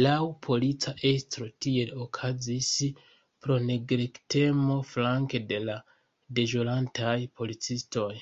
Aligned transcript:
Laŭ 0.00 0.16
polica 0.46 0.92
estro 1.10 1.48
tiel 1.66 1.92
okazis 2.06 2.68
pro 3.46 3.58
neglektemo 3.72 4.78
flanke 4.92 5.42
de 5.56 5.62
la 5.72 5.80
deĵorantaj 6.42 7.18
policistoj. 7.42 8.12